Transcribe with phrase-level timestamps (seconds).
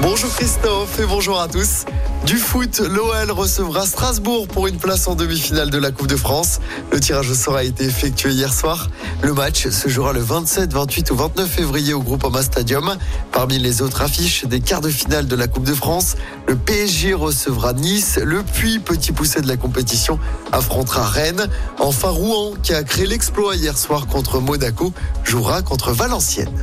[0.00, 1.84] Bonjour Christophe et bonjour à tous.
[2.24, 6.60] Du foot, l'OL recevra Strasbourg pour une place en demi-finale de la Coupe de France.
[6.92, 8.90] Le tirage au sort a été effectué hier soir.
[9.22, 12.96] Le match se jouera le 27, 28 ou 29 février au Groupama Stadium.
[13.32, 16.14] Parmi les autres affiches des quarts de finale de la Coupe de France,
[16.46, 18.20] le PSG recevra Nice.
[18.22, 20.20] Le Puy, petit poussé de la compétition,
[20.52, 21.48] affrontera Rennes.
[21.80, 24.92] Enfin, Rouen, qui a créé l'exploit hier soir contre Monaco,
[25.24, 26.54] jouera contre Valenciennes.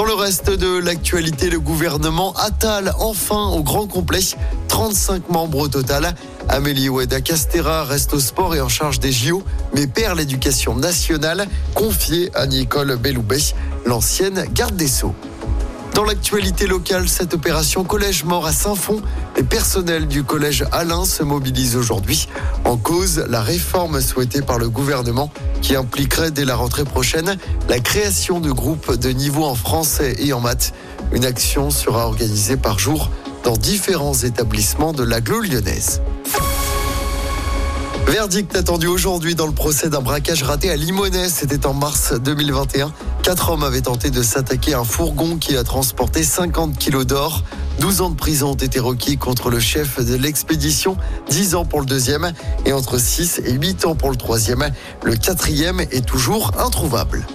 [0.00, 4.20] Dans le reste de l'actualité, le gouvernement Attal enfin au grand complet.
[4.68, 6.14] 35 membres au total.
[6.48, 9.42] Amélie Oueda Castera reste au sport et en charge des JO,
[9.74, 13.52] mais perd l'éducation nationale, confiée à Nicole Belloubet,
[13.84, 15.14] l'ancienne garde des Sceaux.
[15.94, 19.02] Dans l'actualité locale, cette opération Collège mort à Saint-Fond,
[19.36, 22.28] les personnels du collège Alain se mobilisent aujourd'hui.
[22.64, 25.30] En cause, la réforme souhaitée par le gouvernement
[25.62, 27.36] qui impliquerait dès la rentrée prochaine
[27.68, 30.72] la création de groupes de niveau en français et en maths.
[31.12, 33.10] Une action sera organisée par jour
[33.42, 36.00] dans différents établissements de l'agglo lyonnaise.
[38.06, 41.36] Verdict attendu aujourd'hui dans le procès d'un braquage raté à Limonest.
[41.38, 42.92] C'était en mars 2021.
[43.22, 47.44] Quatre hommes avaient tenté de s'attaquer à un fourgon qui a transporté 50 kilos d'or.
[47.78, 50.96] 12 ans de prison ont été requis contre le chef de l'expédition,
[51.28, 52.32] 10 ans pour le deuxième
[52.64, 54.70] et entre 6 et 8 ans pour le troisième.
[55.02, 57.26] Le quatrième est toujours introuvable.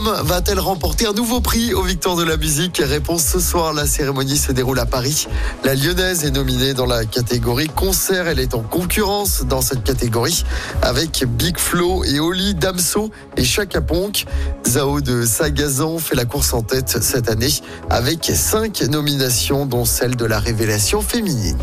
[0.00, 4.36] Va-t-elle remporter un nouveau prix aux Victoires de la musique Réponse ce soir, la cérémonie
[4.36, 5.26] se déroule à Paris.
[5.64, 8.28] La Lyonnaise est nominée dans la catégorie concert.
[8.28, 10.44] Elle est en concurrence dans cette catégorie
[10.82, 14.26] avec Big Flo et Oli Damso et Chaka Ponk.
[14.66, 17.52] Zao de Sagazan fait la course en tête cette année
[17.90, 21.58] avec cinq nominations dont celle de la révélation féminine.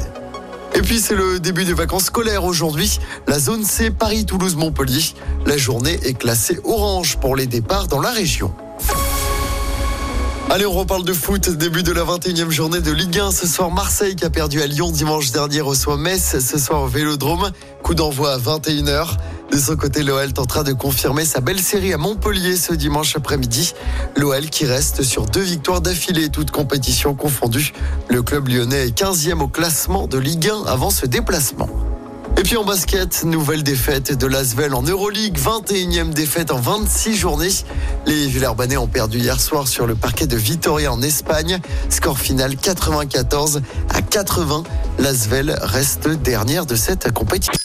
[0.75, 2.99] Et puis c'est le début des vacances scolaires aujourd'hui.
[3.27, 5.13] La zone C Paris-Toulouse-Montpellier.
[5.45, 8.53] La journée est classée orange pour les départs dans la région.
[10.49, 11.49] Allez, on reparle de foot.
[11.49, 13.31] Début de la 21e journée de Ligue 1.
[13.31, 16.37] Ce soir, Marseille qui a perdu à Lyon dimanche dernier reçoit Metz.
[16.39, 17.51] Ce soir Vélodrome.
[17.81, 19.17] Coup d'envoi à 21h.
[19.55, 23.73] De son côté, l'OL tentera de confirmer sa belle série à Montpellier ce dimanche après-midi.
[24.17, 27.71] L'OL qui reste sur deux victoires d'affilée, toutes compétitions confondues.
[28.09, 31.69] Le club lyonnais est 15e au classement de Ligue 1 avant ce déplacement.
[32.37, 37.47] Et puis en basket, nouvelle défaite de l'Asvel en Euroleague, 21e défaite en 26 journées.
[38.05, 41.61] Les Villeurbanais ont perdu hier soir sur le parquet de Vitoria en Espagne.
[41.87, 43.61] Score final 94
[43.93, 44.63] à 80.
[44.99, 47.64] L'Asvel reste dernière de cette compétition.